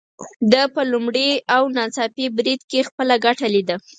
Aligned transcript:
ده 0.51 0.61
په 0.75 0.81
لومړي 0.91 1.29
او 1.55 1.63
ناڅاپي 1.77 2.25
بريد 2.37 2.61
کې 2.69 2.79
خپله 2.89 3.15
ګټه 3.25 3.47
ليده. 3.53 3.75